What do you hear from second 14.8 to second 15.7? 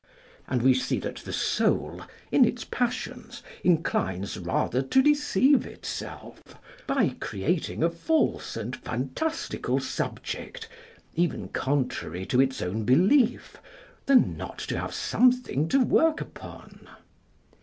something